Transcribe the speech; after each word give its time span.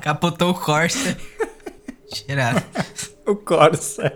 Capotou 0.00 0.50
o 0.50 0.54
Corsa. 0.54 1.16
Cheirado. 2.12 2.62
o 3.26 3.36
Corsa. 3.36 4.12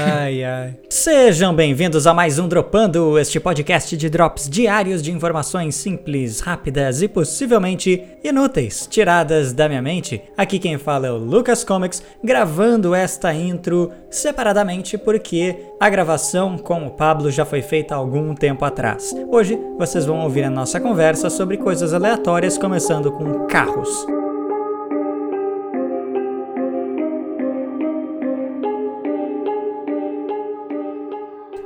Ai, 0.00 0.44
ai. 0.44 0.74
Sejam 0.88 1.54
bem-vindos 1.54 2.06
a 2.06 2.14
mais 2.14 2.38
um 2.38 2.48
Dropando, 2.48 3.18
este 3.18 3.38
podcast 3.38 3.96
de 3.96 4.08
drops 4.08 4.48
diários 4.48 5.02
de 5.02 5.12
informações 5.12 5.74
simples, 5.74 6.40
rápidas 6.40 7.02
e 7.02 7.08
possivelmente 7.08 8.02
inúteis, 8.24 8.86
tiradas 8.86 9.52
da 9.52 9.68
minha 9.68 9.82
mente. 9.82 10.22
Aqui 10.36 10.58
quem 10.58 10.78
fala 10.78 11.06
é 11.06 11.10
o 11.10 11.16
Lucas 11.16 11.64
Comics, 11.64 12.02
gravando 12.22 12.94
esta 12.94 13.32
intro 13.34 13.90
separadamente 14.10 14.98
porque 14.98 15.56
a 15.78 15.88
gravação 15.88 16.58
com 16.58 16.86
o 16.86 16.90
Pablo 16.90 17.30
já 17.30 17.44
foi 17.44 17.62
feita 17.62 17.94
algum 17.94 18.34
tempo 18.34 18.64
atrás. 18.64 19.14
Hoje 19.28 19.58
vocês 19.78 20.06
vão 20.06 20.20
ouvir 20.20 20.44
a 20.44 20.50
nossa 20.50 20.80
conversa 20.80 21.30
sobre 21.30 21.56
coisas 21.56 21.94
aleatórias, 21.94 22.58
começando 22.58 23.12
com 23.12 23.46
carros. 23.46 24.19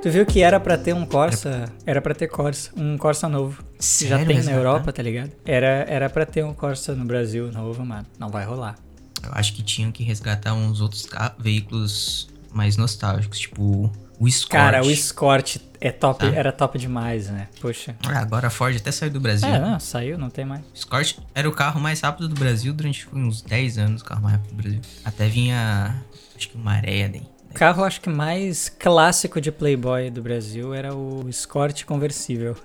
Tu 0.04 0.10
viu 0.10 0.26
que 0.26 0.42
era 0.42 0.60
para 0.60 0.76
ter 0.76 0.94
um 0.94 1.06
Corsa, 1.06 1.64
era 1.86 1.98
para 2.02 2.14
ter 2.14 2.28
Corsa, 2.28 2.70
um 2.76 2.98
Corsa 2.98 3.26
novo. 3.26 3.64
Sério? 3.80 4.18
Já 4.18 4.22
tem 4.26 4.42
na 4.42 4.52
Europa, 4.52 4.92
tá 4.92 5.02
ligado? 5.02 5.32
Era 5.46 5.86
era 5.88 6.10
para 6.10 6.26
ter 6.26 6.44
um 6.44 6.52
Corsa 6.52 6.94
no 6.94 7.06
Brasil 7.06 7.50
novo, 7.50 7.86
mano. 7.86 8.04
Não 8.18 8.28
vai 8.28 8.44
rolar. 8.44 8.74
Eu 9.22 9.30
acho 9.32 9.54
que 9.54 9.62
tinham 9.62 9.90
que 9.90 10.04
resgatar 10.04 10.52
uns 10.52 10.82
outros 10.82 11.08
veículos 11.38 12.28
mais 12.52 12.76
nostálgicos, 12.76 13.38
tipo 13.38 13.90
o 14.20 14.28
Escort. 14.28 14.52
Cara, 14.52 14.84
o 14.84 14.90
Escort 14.90 15.56
é 15.80 15.90
top, 15.90 16.18
Tá. 16.30 16.36
era 16.36 16.52
top 16.52 16.78
demais, 16.78 17.30
né? 17.30 17.48
Poxa. 17.58 17.96
Ah, 18.06 18.18
Agora 18.20 18.48
a 18.48 18.50
Ford 18.50 18.76
até 18.76 18.92
saiu 18.92 19.10
do 19.10 19.20
Brasil. 19.20 19.48
É, 19.48 19.58
não, 19.58 19.80
saiu, 19.80 20.18
não 20.18 20.28
tem 20.28 20.44
mais. 20.44 20.60
O 20.66 20.74
Escort 20.74 21.16
era 21.34 21.48
o 21.48 21.52
carro 21.52 21.80
mais 21.80 22.02
rápido 22.02 22.28
do 22.28 22.34
Brasil 22.34 22.74
durante 22.74 23.08
uns 23.10 23.40
10 23.40 23.78
anos, 23.78 24.02
o 24.02 24.04
carro 24.04 24.20
mais 24.20 24.34
rápido 24.36 24.50
do 24.50 24.62
Brasil. 24.62 24.80
Até 25.02 25.28
vinha, 25.30 25.96
acho 26.36 26.50
que 26.50 26.56
uma 26.58 26.72
areia 26.72 27.08
daí. 27.08 27.33
O 27.54 27.56
carro, 27.56 27.84
acho 27.84 28.00
que 28.00 28.10
mais 28.10 28.68
clássico 28.68 29.40
de 29.40 29.52
Playboy 29.52 30.10
do 30.10 30.20
Brasil 30.20 30.74
era 30.74 30.92
o 30.92 31.28
Escort 31.28 31.84
conversível. 31.84 32.56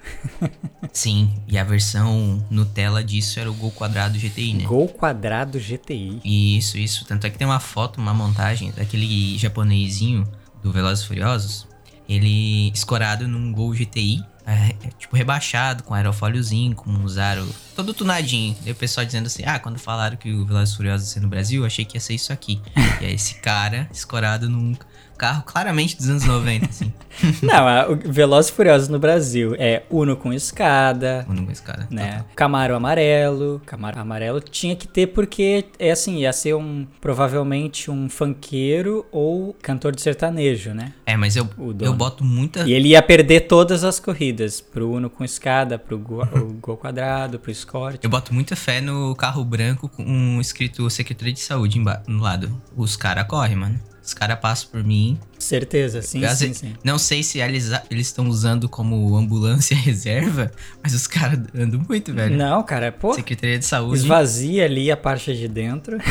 Sim, 0.91 1.31
e 1.47 1.59
a 1.59 1.63
versão 1.63 2.43
Nutella 2.49 3.03
disso 3.03 3.39
era 3.39 3.51
o 3.51 3.53
Gol 3.53 3.69
Quadrado 3.69 4.17
GTI, 4.17 4.53
né? 4.55 4.63
Gol 4.63 4.87
quadrado 4.87 5.59
GTI. 5.59 6.19
Isso, 6.25 6.75
isso. 6.75 7.05
Tanto 7.05 7.27
é 7.27 7.29
que 7.29 7.37
tem 7.37 7.45
uma 7.45 7.59
foto, 7.59 8.01
uma 8.01 8.15
montagem 8.15 8.71
daquele 8.71 9.37
japonesinho 9.37 10.27
do 10.63 10.71
Velozes 10.71 11.05
Furiosos. 11.05 11.67
Ele 12.09 12.71
escorado 12.71 13.27
num 13.27 13.53
Gol 13.53 13.73
GTI, 13.73 14.23
é, 14.49 14.87
é, 14.87 14.89
tipo 14.97 15.15
rebaixado, 15.15 15.83
com 15.83 15.93
aerofóliozinho, 15.93 16.75
com 16.75 16.89
um 16.89 17.21
aro 17.21 17.47
todo 17.75 17.93
tunadinho. 17.93 18.55
E 18.65 18.71
o 18.71 18.75
pessoal 18.75 19.05
dizendo 19.05 19.27
assim, 19.27 19.43
ah, 19.45 19.59
quando 19.59 19.77
falaram 19.77 20.17
que 20.17 20.31
o 20.33 20.45
Velozes 20.45 20.75
Furiosos 20.75 21.07
ia 21.07 21.13
ser 21.13 21.19
no 21.19 21.27
Brasil, 21.27 21.65
achei 21.65 21.85
que 21.85 21.97
ia 21.97 22.01
ser 22.01 22.15
isso 22.15 22.33
aqui. 22.33 22.59
e 22.99 23.05
é 23.05 23.11
esse 23.11 23.35
cara 23.35 23.87
escorado 23.93 24.49
num 24.49 24.75
carro 25.19 25.43
claramente 25.45 25.97
dos 25.97 26.09
anos 26.09 26.23
90, 26.23 26.65
assim. 26.69 26.93
Não, 27.43 27.97
Velozes 28.11 28.49
e 28.49 28.53
Furiosos 28.53 28.87
no 28.87 28.97
Brasil 28.97 29.53
é 29.59 29.83
Uno 29.89 30.15
com 30.15 30.31
escada, 30.31 31.23
Quando 31.27 31.43
com 31.43 31.51
esse 31.51 31.61
cara. 31.61 31.87
né? 31.91 32.23
Camaro 32.35 32.73
amarelo. 32.75 33.61
Camaro 33.65 33.99
amarelo 33.99 34.39
tinha 34.39 34.75
que 34.75 34.87
ter 34.87 35.07
porque 35.07 35.65
é 35.77 35.91
assim, 35.91 36.19
ia 36.19 36.31
ser 36.31 36.55
um 36.55 36.87
provavelmente 37.01 37.91
um 37.91 38.09
funkeiro 38.09 39.05
ou 39.11 39.53
cantor 39.61 39.93
de 39.93 40.01
sertanejo, 40.01 40.73
né? 40.73 40.93
É, 41.05 41.17
mas 41.17 41.35
eu, 41.35 41.47
eu 41.81 41.93
boto 41.93 42.23
muita 42.23 42.63
E 42.63 42.71
ele 42.71 42.89
ia 42.89 43.01
perder 43.01 43.41
todas 43.41 43.83
as 43.83 43.99
corridas, 43.99 44.61
pro 44.61 44.89
Uno 44.89 45.09
com 45.09 45.23
escada, 45.25 45.77
pro 45.77 45.97
Gol, 45.99 46.25
Gol 46.61 46.77
quadrado, 46.77 47.37
pro 47.37 47.51
Escort. 47.51 47.99
Eu 48.01 48.09
boto 48.09 48.33
muita 48.33 48.55
fé 48.55 48.79
no 48.79 49.13
carro 49.15 49.43
branco 49.43 49.89
com 49.89 50.03
um 50.03 50.39
escrito 50.39 50.89
Secretaria 50.89 51.33
de 51.33 51.41
Saúde 51.41 51.83
no 52.07 52.21
lado. 52.21 52.61
Os 52.75 52.95
caras 52.95 53.27
correm, 53.27 53.57
mano. 53.57 53.79
Os 54.09 54.13
caras 54.15 54.39
passam 54.39 54.69
por 54.71 54.83
mim. 54.83 55.19
Certeza, 55.37 56.01
sim, 56.01 56.27
sim, 56.29 56.51
sim. 56.51 56.73
Não 56.83 56.97
sei 56.97 57.21
se 57.21 57.37
eles 57.39 57.71
estão 57.91 58.27
usando 58.27 58.67
como 58.67 59.15
ambulância 59.15 59.75
reserva, 59.77 60.51
mas 60.81 60.95
os 60.95 61.05
caras 61.05 61.39
andam 61.55 61.79
muito, 61.87 62.11
velho. 62.11 62.35
Não, 62.35 62.63
cara, 62.63 62.91
pô, 62.91 63.13
Secretaria 63.13 63.59
de 63.59 63.65
Saúde. 63.65 63.97
esvazia 63.99 64.65
ali 64.65 64.91
a 64.91 64.97
parte 64.97 65.35
de 65.37 65.47
dentro. 65.47 65.99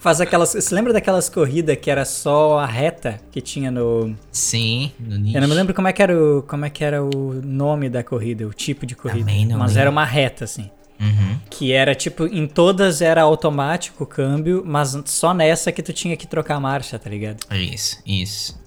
Faz 0.00 0.20
aquelas. 0.20 0.52
Você 0.52 0.74
lembra 0.74 0.92
daquelas 0.92 1.28
corridas 1.28 1.76
que 1.80 1.88
era 1.90 2.04
só 2.04 2.58
a 2.58 2.66
reta 2.66 3.20
que 3.30 3.40
tinha 3.40 3.70
no. 3.70 4.16
Sim, 4.32 4.90
no 4.98 5.14
Eu 5.14 5.20
nicho. 5.20 5.40
não 5.40 5.48
me 5.48 5.54
lembro 5.54 5.72
como 5.74 5.86
é 5.86 5.92
que 5.92 6.02
era 6.02 6.20
o, 6.20 6.42
como 6.42 6.64
é 6.64 6.70
que 6.70 6.82
era 6.82 7.04
o 7.04 7.34
nome 7.44 7.88
da 7.88 8.02
corrida, 8.02 8.46
o 8.48 8.52
tipo 8.52 8.84
de 8.84 8.96
corrida. 8.96 9.20
Também 9.20 9.46
não 9.46 9.58
mas 9.58 9.70
lembro. 9.70 9.80
era 9.82 9.90
uma 9.90 10.04
reta, 10.04 10.44
assim. 10.44 10.68
Uhum. 11.00 11.38
Que 11.48 11.72
era 11.72 11.94
tipo, 11.94 12.26
em 12.26 12.46
todas 12.46 13.00
era 13.00 13.22
automático 13.22 14.04
o 14.04 14.06
câmbio, 14.06 14.62
mas 14.66 14.96
só 15.06 15.32
nessa 15.32 15.70
que 15.70 15.82
tu 15.82 15.92
tinha 15.92 16.16
que 16.16 16.26
trocar 16.26 16.56
a 16.56 16.60
marcha, 16.60 16.98
tá 16.98 17.08
ligado? 17.08 17.38
Isso, 17.52 18.02
isso. 18.04 18.58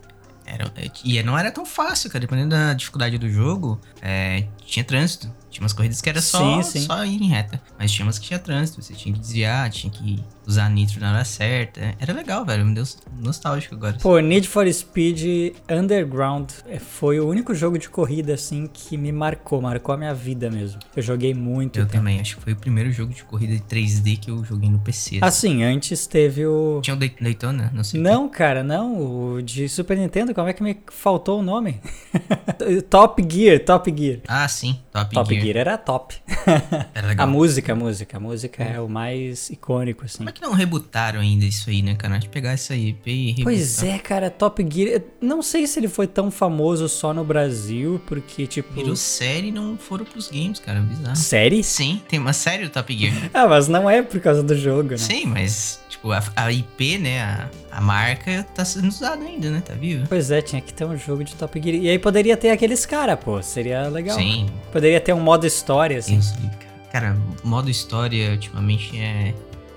Era, 0.45 0.71
e 1.05 1.21
não 1.23 1.37
era 1.37 1.51
tão 1.51 1.65
fácil, 1.65 2.09
cara. 2.09 2.21
Dependendo 2.21 2.49
da 2.49 2.73
dificuldade 2.73 3.17
do 3.17 3.29
jogo, 3.29 3.79
é, 4.01 4.45
tinha 4.65 4.83
trânsito. 4.83 5.31
Tinha 5.51 5.61
umas 5.63 5.73
corridas 5.73 6.01
que 6.01 6.09
era 6.09 6.21
só, 6.21 6.39
Sim, 6.39 6.63
sim. 6.63 6.85
só 6.85 7.05
ir 7.05 7.21
em 7.21 7.27
reta. 7.27 7.61
Mas 7.77 7.91
tinha 7.91 8.05
umas 8.05 8.17
que 8.17 8.25
tinha 8.27 8.39
trânsito. 8.39 8.81
Você 8.81 8.93
tinha 8.93 9.13
que 9.13 9.19
desviar, 9.19 9.69
tinha 9.69 9.91
que 9.91 10.23
usar 10.47 10.69
nitro 10.69 10.99
na 11.01 11.11
hora 11.13 11.25
certa. 11.25 11.93
Era 11.99 12.13
legal, 12.13 12.45
velho. 12.45 12.65
Me 12.65 12.73
deu 12.73 12.85
nostálgico 13.19 13.75
agora. 13.75 13.97
Pô, 14.01 14.17
Need 14.19 14.47
for 14.47 14.71
Speed 14.71 15.53
Underground 15.69 16.49
é, 16.67 16.79
foi 16.79 17.19
o 17.19 17.27
único 17.27 17.53
jogo 17.53 17.77
de 17.77 17.89
corrida, 17.89 18.33
assim, 18.33 18.69
que 18.71 18.95
me 18.97 19.11
marcou, 19.11 19.61
marcou 19.61 19.93
a 19.93 19.97
minha 19.97 20.13
vida 20.13 20.49
mesmo. 20.49 20.79
Eu 20.95 21.03
joguei 21.03 21.33
muito 21.33 21.79
eu 21.79 21.85
tempo. 21.85 21.97
também. 21.97 22.19
Acho 22.21 22.37
que 22.37 22.43
foi 22.43 22.53
o 22.53 22.55
primeiro 22.57 22.91
jogo 22.91 23.13
de 23.13 23.23
corrida 23.23 23.53
de 23.53 23.61
3D 23.61 24.17
que 24.19 24.31
eu 24.31 24.43
joguei 24.45 24.69
no 24.69 24.79
PC. 24.79 25.19
Assim, 25.21 25.63
antes 25.63 26.07
teve 26.07 26.45
o. 26.45 26.79
Tinha 26.81 26.95
o 26.95 26.99
Day- 26.99 27.13
Daytona? 27.19 27.69
Não 27.73 27.83
sei. 27.83 27.99
Não, 27.99 28.29
cara, 28.29 28.63
não. 28.63 29.35
O 29.35 29.41
de 29.41 29.67
Super 29.67 29.97
Nintendo, 29.97 30.33
como 30.33 30.47
é 30.47 30.53
que 30.53 30.63
me 30.63 30.77
faltou 30.91 31.39
o 31.39 31.43
nome? 31.43 31.79
Top 32.89 33.21
Gear, 33.29 33.59
Top 33.59 33.93
Gear. 33.95 34.19
Ah, 34.27 34.47
sim. 34.47 34.79
Top, 34.91 35.13
Top 35.13 35.29
Gear. 35.33 35.40
Gear 35.41 35.57
era 35.57 35.77
top. 35.77 36.15
Era 36.93 37.07
A 37.07 37.09
legal. 37.09 37.27
música, 37.27 37.73
a 37.73 37.75
música. 37.75 38.17
A 38.17 38.19
música 38.19 38.63
é 38.63 38.79
o 38.79 38.87
mais 38.89 39.49
icônico, 39.49 40.05
assim. 40.05 40.17
Como 40.17 40.29
é 40.29 40.31
que 40.31 40.41
não 40.41 40.53
rebutaram 40.53 41.19
ainda 41.19 41.45
isso 41.45 41.69
aí, 41.69 41.81
né, 41.81 41.95
cara? 41.95 42.17
De 42.17 42.27
pegar 42.29 42.51
essa 42.51 42.75
IP 42.75 43.09
e 43.11 43.27
rebutar. 43.31 43.43
Pois 43.43 43.83
é, 43.83 43.97
cara, 43.99 44.29
Top 44.29 44.65
Gear. 44.71 45.01
Não 45.21 45.41
sei 45.41 45.65
se 45.67 45.79
ele 45.79 45.87
foi 45.87 46.07
tão 46.07 46.29
famoso 46.31 46.87
só 46.89 47.13
no 47.13 47.23
Brasil, 47.23 48.01
porque, 48.05 48.45
tipo. 48.47 48.73
Virou 48.73 48.95
série 48.95 49.47
e 49.47 49.51
não 49.51 49.77
foram 49.77 50.05
pros 50.05 50.29
games, 50.29 50.59
cara. 50.59 50.79
Bizarro. 50.81 51.15
Série? 51.15 51.63
Sim, 51.63 52.01
tem 52.07 52.19
uma 52.19 52.33
série 52.33 52.63
do 52.65 52.69
Top 52.69 52.95
Gear. 52.97 53.13
Ah, 53.33 53.47
mas 53.47 53.67
não 53.67 53.89
é 53.89 54.01
por 54.01 54.19
causa 54.19 54.43
do 54.43 54.55
jogo, 54.57 54.91
né? 54.91 54.97
Sim, 54.97 55.25
mas, 55.25 55.80
tipo, 55.91 56.11
a, 56.11 56.23
a 56.35 56.51
IP, 56.51 56.97
né, 56.97 57.21
a, 57.21 57.49
a 57.71 57.81
marca 57.81 58.43
tá 58.55 58.63
sendo 58.63 58.87
usada 58.87 59.23
ainda, 59.23 59.51
né? 59.51 59.61
Tá 59.63 59.73
viva? 59.73 60.05
Pois 60.07 60.31
é, 60.31 60.41
tinha 60.41 60.61
que 60.61 60.73
ter 60.73 60.85
um 60.85 60.97
jogo 60.97 61.23
de 61.23 61.35
Top 61.35 61.61
Gear. 61.61 61.75
E 61.75 61.89
aí 61.89 61.99
poderia 61.99 62.37
ter 62.37 62.49
aqueles 62.49 62.85
cara, 62.85 63.17
pô. 63.17 63.41
Seria 63.43 63.87
legal. 63.87 64.17
Sim, 64.17 64.49
Poderia 64.71 64.99
ter 64.99 65.13
um 65.13 65.19
modo 65.19 65.45
história, 65.45 65.99
assim. 65.99 66.19
Cara. 66.19 66.71
Cara, 66.91 67.17
modo 67.43 67.69
história, 67.69 68.31
ultimamente, 68.31 68.97
é 68.99 69.33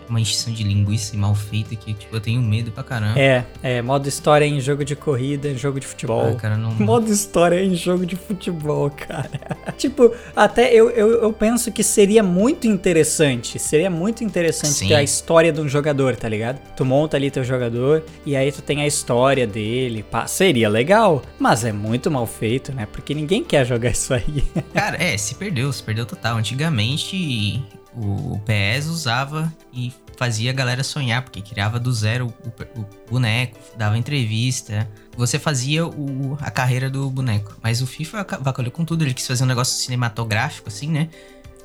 uma 0.08 0.20
encheção 0.20 0.52
de 0.52 0.62
linguiça 0.62 1.16
mal 1.16 1.34
feita 1.34 1.74
que, 1.76 1.94
tipo, 1.94 2.14
eu 2.14 2.20
tenho 2.20 2.40
medo 2.42 2.70
pra 2.70 2.82
caramba. 2.82 3.18
É, 3.18 3.44
é, 3.62 3.82
modo 3.82 4.08
história 4.08 4.44
em 4.44 4.60
jogo 4.60 4.84
de 4.84 4.94
corrida, 4.96 5.48
em 5.48 5.56
jogo 5.56 5.80
de 5.80 5.86
futebol. 5.86 6.28
Ah, 6.30 6.34
cara, 6.34 6.56
não... 6.56 6.72
Modo 6.84 7.10
história 7.10 7.62
em 7.62 7.74
jogo 7.74 8.04
de 8.04 8.16
futebol, 8.16 8.90
cara. 8.90 9.30
tipo, 9.76 10.12
até 10.34 10.72
eu, 10.72 10.90
eu, 10.90 11.22
eu 11.22 11.32
penso 11.32 11.72
que 11.72 11.82
seria 11.82 12.22
muito 12.22 12.66
interessante. 12.66 13.58
Seria 13.58 13.90
muito 13.90 14.22
interessante 14.22 14.72
Sim. 14.72 14.88
ter 14.88 14.94
a 14.94 15.02
história 15.02 15.52
de 15.52 15.60
um 15.60 15.68
jogador, 15.68 16.16
tá 16.16 16.28
ligado? 16.28 16.60
Tu 16.76 16.84
monta 16.84 17.16
ali 17.16 17.30
teu 17.30 17.44
jogador 17.44 18.02
e 18.26 18.36
aí 18.36 18.50
tu 18.52 18.62
tem 18.62 18.82
a 18.82 18.86
história 18.86 19.46
dele. 19.46 20.02
Pá, 20.02 20.26
seria 20.26 20.68
legal, 20.68 21.22
mas 21.38 21.64
é 21.64 21.72
muito 21.72 22.10
mal 22.10 22.26
feito, 22.26 22.72
né? 22.72 22.86
Porque 22.90 23.14
ninguém 23.14 23.42
quer 23.42 23.64
jogar 23.64 23.90
isso 23.90 24.12
aí. 24.12 24.44
Cara, 24.74 25.02
é, 25.02 25.16
se 25.16 25.34
perdeu, 25.34 25.72
se 25.72 25.82
perdeu 25.82 26.06
total. 26.06 26.36
Antigamente, 26.36 27.62
o 27.96 28.40
PS 28.44 28.86
usava 28.86 29.52
e 29.72 29.92
fazia 30.16 30.50
a 30.50 30.54
galera 30.54 30.82
sonhar, 30.84 31.22
porque 31.22 31.40
criava 31.42 31.78
do 31.80 31.92
zero 31.92 32.32
o, 32.44 32.80
o 32.80 32.86
boneco, 33.10 33.58
dava 33.76 33.96
entrevista. 33.98 34.88
Você 35.16 35.38
fazia 35.38 35.86
o- 35.86 36.36
a 36.40 36.50
carreira 36.50 36.88
do 36.90 37.08
boneco. 37.10 37.56
Mas 37.62 37.82
o 37.82 37.86
FIFA 37.86 38.20
aca- 38.20 38.38
vacalhou 38.38 38.70
com 38.72 38.84
tudo, 38.84 39.04
ele 39.04 39.14
quis 39.14 39.26
fazer 39.26 39.44
um 39.44 39.46
negócio 39.46 39.76
cinematográfico, 39.82 40.68
assim, 40.68 40.88
né? 40.88 41.08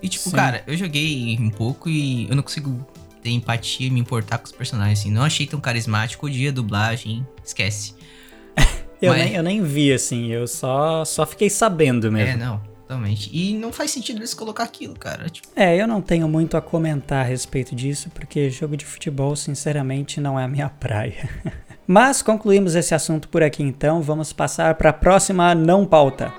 E 0.01 0.07
tipo, 0.07 0.29
Sim. 0.29 0.35
cara, 0.35 0.63
eu 0.65 0.77
joguei 0.77 1.37
um 1.39 1.49
pouco 1.49 1.89
e 1.89 2.27
eu 2.29 2.35
não 2.35 2.43
consigo 2.43 2.85
ter 3.21 3.31
empatia 3.31 3.87
e 3.87 3.89
me 3.89 3.99
importar 3.99 4.37
com 4.37 4.45
os 4.45 4.51
personagens, 4.51 4.99
assim. 4.99 5.11
Não 5.11 5.23
achei 5.23 5.45
tão 5.45 5.59
carismático 5.59 6.25
o 6.25 6.29
dia, 6.29 6.51
dublagem, 6.51 7.25
esquece. 7.43 7.93
Eu, 9.01 9.13
Mas- 9.13 9.23
nem, 9.25 9.33
eu 9.35 9.43
nem 9.43 9.63
vi, 9.63 9.93
assim, 9.93 10.27
eu 10.27 10.45
só, 10.45 11.05
só 11.05 11.25
fiquei 11.25 11.49
sabendo 11.49 12.11
mesmo. 12.11 12.33
É, 12.33 12.35
não, 12.35 12.61
Totalmente. 12.89 13.29
E 13.31 13.53
não 13.53 13.71
faz 13.71 13.91
sentido 13.91 14.17
eles 14.17 14.33
colocar 14.33 14.63
aquilo, 14.63 14.95
cara. 14.95 15.29
Tipo... 15.29 15.47
É, 15.55 15.79
eu 15.79 15.87
não 15.87 16.01
tenho 16.01 16.27
muito 16.27 16.57
a 16.57 16.61
comentar 16.61 17.23
a 17.23 17.27
respeito 17.27 17.75
disso, 17.75 18.09
porque 18.15 18.49
jogo 18.49 18.75
de 18.75 18.83
futebol, 18.83 19.35
sinceramente, 19.35 20.19
não 20.19 20.39
é 20.39 20.43
a 20.43 20.47
minha 20.47 20.69
praia. 20.69 21.29
Mas 21.85 22.23
concluímos 22.23 22.73
esse 22.73 22.95
assunto 22.95 23.29
por 23.29 23.43
aqui 23.43 23.61
então, 23.61 24.01
vamos 24.01 24.33
passar 24.33 24.73
para 24.73 24.89
a 24.89 24.93
próxima 24.93 25.53
não 25.53 25.85
pauta. 25.85 26.33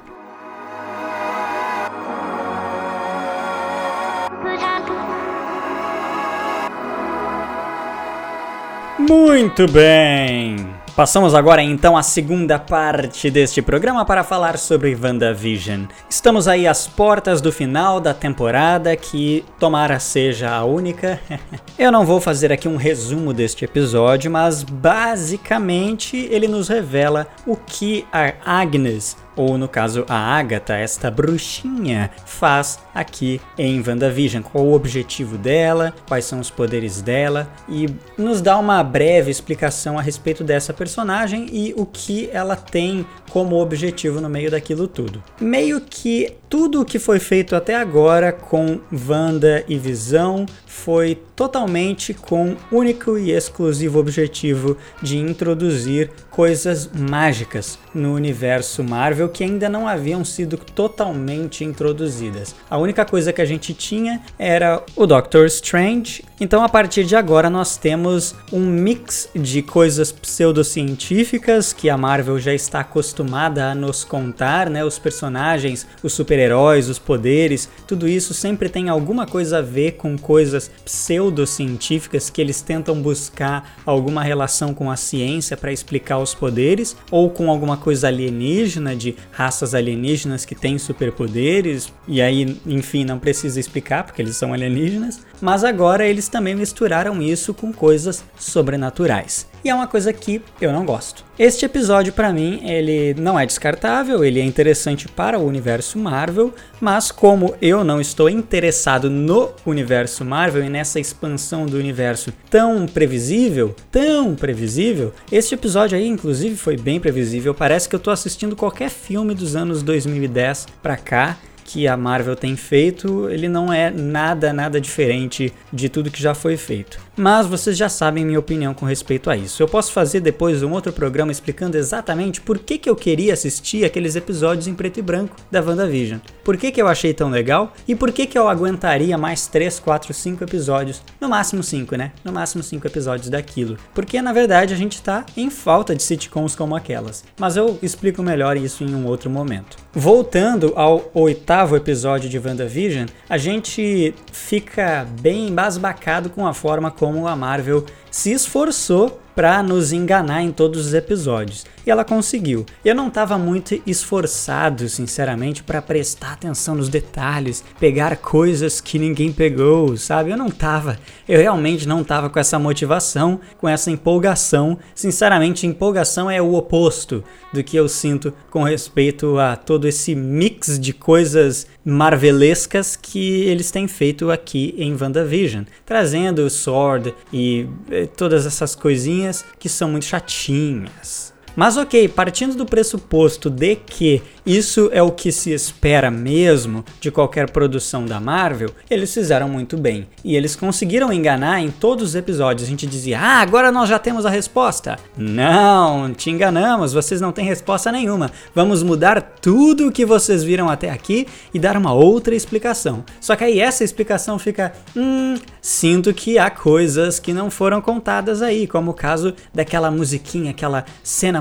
Muito 8.98 9.70
bem! 9.70 10.69
Passamos 10.96 11.34
agora 11.34 11.62
então 11.62 11.96
à 11.96 12.02
segunda 12.02 12.58
parte 12.58 13.30
deste 13.30 13.62
programa 13.62 14.04
para 14.04 14.24
falar 14.24 14.58
sobre 14.58 14.94
WandaVision. 14.94 15.84
Estamos 16.08 16.48
aí 16.48 16.66
às 16.66 16.86
portas 16.86 17.40
do 17.40 17.52
final 17.52 18.00
da 18.00 18.12
temporada, 18.12 18.94
que 18.96 19.44
tomara 19.58 19.98
seja 19.98 20.50
a 20.50 20.64
única. 20.64 21.20
Eu 21.78 21.92
não 21.92 22.04
vou 22.04 22.20
fazer 22.20 22.52
aqui 22.52 22.68
um 22.68 22.76
resumo 22.76 23.32
deste 23.32 23.64
episódio, 23.64 24.30
mas 24.30 24.62
basicamente 24.62 26.16
ele 26.30 26.48
nos 26.48 26.68
revela 26.68 27.26
o 27.46 27.56
que 27.56 28.04
a 28.12 28.34
Agnes 28.44 29.16
ou 29.36 29.56
no 29.56 29.68
caso 29.68 30.04
a 30.08 30.16
Agatha, 30.16 30.74
esta 30.74 31.10
bruxinha, 31.10 32.10
faz 32.26 32.78
aqui 32.94 33.40
em 33.56 33.82
WandaVision. 33.86 34.42
Qual 34.42 34.64
o 34.64 34.74
objetivo 34.74 35.38
dela, 35.38 35.94
quais 36.06 36.24
são 36.24 36.40
os 36.40 36.50
poderes 36.50 37.00
dela 37.00 37.48
e 37.68 37.88
nos 38.16 38.40
dá 38.40 38.58
uma 38.58 38.82
breve 38.82 39.30
explicação 39.30 39.98
a 39.98 40.02
respeito 40.02 40.42
dessa 40.44 40.72
personagem 40.72 41.46
e 41.52 41.74
o 41.76 41.86
que 41.86 42.28
ela 42.32 42.56
tem 42.56 43.06
como 43.30 43.60
objetivo 43.60 44.20
no 44.20 44.28
meio 44.28 44.50
daquilo 44.50 44.88
tudo. 44.88 45.22
Meio 45.40 45.80
que 45.80 46.34
tudo 46.48 46.80
o 46.80 46.84
que 46.84 46.98
foi 46.98 47.20
feito 47.20 47.54
até 47.54 47.76
agora 47.76 48.32
com 48.32 48.80
Wanda 48.92 49.64
e 49.68 49.78
Visão 49.78 50.46
foi 50.66 51.16
totalmente 51.36 52.12
com 52.12 52.56
único 52.72 53.16
e 53.16 53.30
exclusivo 53.30 54.00
objetivo 54.00 54.76
de 55.00 55.16
introduzir 55.16 56.10
coisas 56.28 56.90
mágicas 56.92 57.78
no 57.94 58.14
universo 58.14 58.82
Marvel 58.82 59.19
que 59.28 59.44
ainda 59.44 59.68
não 59.68 59.86
haviam 59.86 60.24
sido 60.24 60.56
totalmente 60.56 61.64
introduzidas. 61.64 62.54
A 62.68 62.78
única 62.78 63.04
coisa 63.04 63.32
que 63.32 63.40
a 63.40 63.44
gente 63.44 63.74
tinha 63.74 64.20
era 64.38 64.82
o 64.96 65.06
Doctor 65.06 65.46
Strange, 65.46 66.24
então 66.40 66.64
a 66.64 66.68
partir 66.68 67.04
de 67.04 67.14
agora 67.14 67.50
nós 67.50 67.76
temos 67.76 68.34
um 68.52 68.60
mix 68.60 69.28
de 69.34 69.62
coisas 69.62 70.10
pseudocientíficas 70.10 71.72
que 71.72 71.90
a 71.90 71.98
Marvel 71.98 72.38
já 72.38 72.54
está 72.54 72.80
acostumada 72.80 73.70
a 73.70 73.74
nos 73.74 74.04
contar, 74.04 74.70
né? 74.70 74.84
Os 74.84 74.98
personagens, 74.98 75.86
os 76.02 76.12
super-heróis, 76.12 76.88
os 76.88 76.98
poderes, 76.98 77.68
tudo 77.86 78.08
isso 78.08 78.32
sempre 78.32 78.68
tem 78.68 78.88
alguma 78.88 79.26
coisa 79.26 79.58
a 79.58 79.62
ver 79.62 79.92
com 79.92 80.16
coisas 80.16 80.70
pseudocientíficas 80.84 82.30
que 82.30 82.40
eles 82.40 82.62
tentam 82.62 83.00
buscar 83.00 83.76
alguma 83.84 84.22
relação 84.22 84.72
com 84.72 84.90
a 84.90 84.96
ciência 84.96 85.56
para 85.56 85.72
explicar 85.72 86.18
os 86.18 86.34
poderes 86.34 86.96
ou 87.10 87.30
com 87.30 87.50
alguma 87.50 87.76
coisa 87.76 88.08
alienígena 88.08 88.96
de 88.96 89.09
raças 89.30 89.74
alienígenas 89.74 90.44
que 90.44 90.54
têm 90.54 90.78
superpoderes 90.78 91.92
e 92.06 92.20
aí, 92.20 92.60
enfim, 92.66 93.04
não 93.04 93.18
precisa 93.18 93.58
explicar 93.58 94.04
porque 94.04 94.20
eles 94.20 94.36
são 94.36 94.52
alienígenas, 94.52 95.20
mas 95.40 95.64
agora 95.64 96.06
eles 96.06 96.28
também 96.28 96.54
misturaram 96.54 97.20
isso 97.22 97.54
com 97.54 97.72
coisas 97.72 98.24
sobrenaturais. 98.38 99.48
E 99.62 99.68
é 99.68 99.74
uma 99.74 99.86
coisa 99.86 100.12
que 100.12 100.40
eu 100.60 100.72
não 100.72 100.86
gosto. 100.86 101.24
Este 101.38 101.64
episódio 101.64 102.12
para 102.12 102.32
mim, 102.32 102.60
ele 102.64 103.14
não 103.14 103.38
é 103.38 103.44
descartável, 103.44 104.24
ele 104.24 104.40
é 104.40 104.44
interessante 104.44 105.06
para 105.08 105.38
o 105.38 105.46
universo 105.46 105.98
Marvel, 105.98 106.54
mas 106.80 107.10
como 107.10 107.54
eu 107.60 107.84
não 107.84 108.00
estou 108.00 108.28
interessado 108.28 109.10
no 109.10 109.50
universo 109.64 110.24
Marvel 110.24 110.64
e 110.64 110.70
nessa 110.70 111.00
expansão 111.00 111.66
do 111.66 111.76
universo 111.76 112.32
tão 112.48 112.86
previsível, 112.86 113.74
tão 113.90 114.34
previsível, 114.34 115.12
este 115.30 115.54
episódio 115.54 115.96
aí 115.96 116.06
inclusive 116.06 116.56
foi 116.56 116.76
bem 116.76 117.00
previsível, 117.00 117.54
parece 117.54 117.88
que 117.88 117.94
eu 117.94 118.00
tô 118.00 118.10
assistindo 118.10 118.56
qualquer 118.56 118.90
filme 118.90 119.34
dos 119.34 119.56
anos 119.56 119.82
2010 119.82 120.66
para 120.82 120.96
cá 120.96 121.38
que 121.72 121.86
a 121.86 121.96
Marvel 121.96 122.34
tem 122.34 122.56
feito, 122.56 123.30
ele 123.30 123.48
não 123.48 123.72
é 123.72 123.90
nada, 123.90 124.52
nada 124.52 124.80
diferente 124.80 125.52
de 125.72 125.88
tudo 125.88 126.10
que 126.10 126.20
já 126.20 126.34
foi 126.34 126.56
feito. 126.56 126.98
Mas 127.20 127.46
vocês 127.46 127.76
já 127.76 127.90
sabem 127.90 128.24
minha 128.24 128.38
opinião 128.38 128.72
com 128.72 128.86
respeito 128.86 129.28
a 129.28 129.36
isso. 129.36 129.62
Eu 129.62 129.68
posso 129.68 129.92
fazer 129.92 130.20
depois 130.20 130.62
um 130.62 130.72
outro 130.72 130.90
programa 130.90 131.30
explicando 131.30 131.76
exatamente 131.76 132.40
por 132.40 132.58
que, 132.58 132.78
que 132.78 132.88
eu 132.88 132.96
queria 132.96 133.34
assistir 133.34 133.84
aqueles 133.84 134.16
episódios 134.16 134.66
em 134.66 134.72
preto 134.72 135.00
e 135.00 135.02
branco 135.02 135.36
da 135.50 135.60
WandaVision. 135.60 136.18
Por 136.42 136.56
que, 136.56 136.72
que 136.72 136.80
eu 136.80 136.88
achei 136.88 137.12
tão 137.12 137.28
legal 137.28 137.74
e 137.86 137.94
por 137.94 138.10
que, 138.10 138.24
que 138.24 138.38
eu 138.38 138.48
aguentaria 138.48 139.18
mais 139.18 139.46
3, 139.46 139.78
4, 139.80 140.14
5 140.14 140.44
episódios. 140.44 141.02
No 141.20 141.28
máximo 141.28 141.62
5, 141.62 141.94
né? 141.94 142.12
No 142.24 142.32
máximo 142.32 142.62
5 142.62 142.86
episódios 142.86 143.28
daquilo. 143.28 143.76
Porque 143.92 144.22
na 144.22 144.32
verdade 144.32 144.72
a 144.72 144.76
gente 144.78 145.02
tá 145.02 145.26
em 145.36 145.50
falta 145.50 145.94
de 145.94 146.02
sitcoms 146.02 146.56
como 146.56 146.74
aquelas. 146.74 147.22
Mas 147.38 147.54
eu 147.54 147.78
explico 147.82 148.22
melhor 148.22 148.56
isso 148.56 148.82
em 148.82 148.94
um 148.94 149.04
outro 149.04 149.28
momento. 149.28 149.76
Voltando 149.92 150.72
ao 150.74 151.10
oitavo 151.12 151.76
episódio 151.76 152.30
de 152.30 152.38
WandaVision, 152.38 153.08
a 153.28 153.36
gente 153.36 154.14
fica 154.32 155.06
bem 155.20 155.48
embasbacado 155.48 156.30
com 156.30 156.46
a 156.46 156.54
forma 156.54 156.90
como 157.10 157.26
a 157.26 157.34
Marvel 157.34 157.84
se 158.08 158.30
esforçou 158.30 159.20
para 159.34 159.62
nos 159.64 159.92
enganar 159.92 160.42
em 160.42 160.52
todos 160.52 160.86
os 160.86 160.94
episódios. 160.94 161.66
Ela 161.90 162.04
conseguiu. 162.04 162.64
Eu 162.84 162.94
não 162.94 163.08
estava 163.08 163.36
muito 163.36 163.80
esforçado, 163.86 164.88
sinceramente, 164.88 165.62
para 165.62 165.82
prestar 165.82 166.32
atenção 166.32 166.76
nos 166.76 166.88
detalhes, 166.88 167.64
pegar 167.78 168.16
coisas 168.16 168.80
que 168.80 168.98
ninguém 168.98 169.32
pegou, 169.32 169.96
sabe? 169.96 170.30
Eu 170.30 170.36
não 170.36 170.50
tava. 170.50 170.98
Eu 171.28 171.40
realmente 171.40 171.88
não 171.88 172.04
tava 172.04 172.30
com 172.30 172.38
essa 172.38 172.58
motivação, 172.58 173.40
com 173.58 173.68
essa 173.68 173.90
empolgação. 173.90 174.78
Sinceramente, 174.94 175.66
empolgação 175.66 176.30
é 176.30 176.40
o 176.40 176.54
oposto 176.54 177.24
do 177.52 177.64
que 177.64 177.76
eu 177.76 177.88
sinto 177.88 178.32
com 178.50 178.62
respeito 178.62 179.38
a 179.38 179.56
todo 179.56 179.88
esse 179.88 180.14
mix 180.14 180.78
de 180.78 180.92
coisas 180.92 181.66
marvelescas 181.84 182.96
que 182.96 183.42
eles 183.42 183.70
têm 183.70 183.88
feito 183.88 184.30
aqui 184.30 184.74
em 184.78 184.96
WandaVision, 184.96 185.64
trazendo 185.84 186.42
o 186.42 186.50
Sword 186.50 187.14
e 187.32 187.66
eh, 187.90 188.06
todas 188.06 188.46
essas 188.46 188.74
coisinhas 188.74 189.44
que 189.58 189.68
são 189.68 189.90
muito 189.90 190.04
chatinhas. 190.04 191.29
Mas 191.56 191.76
ok, 191.76 192.08
partindo 192.08 192.54
do 192.54 192.66
pressuposto 192.66 193.50
de 193.50 193.76
que 193.76 194.22
isso 194.44 194.88
é 194.92 195.02
o 195.02 195.10
que 195.10 195.30
se 195.30 195.52
espera 195.52 196.10
mesmo 196.10 196.84
de 197.00 197.10
qualquer 197.10 197.50
produção 197.50 198.06
da 198.06 198.18
Marvel, 198.18 198.70
eles 198.88 199.12
fizeram 199.12 199.48
muito 199.48 199.76
bem. 199.76 200.08
E 200.24 200.34
eles 200.34 200.56
conseguiram 200.56 201.12
enganar 201.12 201.60
em 201.60 201.70
todos 201.70 202.10
os 202.10 202.14
episódios. 202.14 202.66
A 202.66 202.70
gente 202.70 202.86
dizia, 202.86 203.20
ah, 203.20 203.40
agora 203.40 203.70
nós 203.70 203.88
já 203.88 203.98
temos 203.98 204.24
a 204.24 204.30
resposta. 204.30 204.98
Não, 205.16 206.12
te 206.12 206.30
enganamos, 206.30 206.92
vocês 206.92 207.20
não 207.20 207.32
têm 207.32 207.44
resposta 207.44 207.92
nenhuma. 207.92 208.30
Vamos 208.54 208.82
mudar 208.82 209.20
tudo 209.40 209.88
o 209.88 209.92
que 209.92 210.06
vocês 210.06 210.42
viram 210.42 210.68
até 210.68 210.90
aqui 210.90 211.26
e 211.52 211.58
dar 211.58 211.76
uma 211.76 211.92
outra 211.92 212.34
explicação. 212.34 213.04
Só 213.20 213.36
que 213.36 213.44
aí 213.44 213.60
essa 213.60 213.84
explicação 213.84 214.38
fica, 214.38 214.72
hum, 214.96 215.36
sinto 215.60 216.12
que 216.14 216.38
há 216.38 216.50
coisas 216.50 217.18
que 217.18 217.32
não 217.32 217.50
foram 217.50 217.80
contadas 217.80 218.42
aí, 218.42 218.66
como 218.66 218.92
o 218.92 218.94
caso 218.94 219.34
daquela 219.54 219.90
musiquinha, 219.90 220.50
aquela 220.50 220.84
cena 221.02 221.40